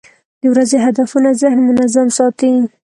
[0.41, 2.51] د ورځې هدفونه ذهن منظم ساتي.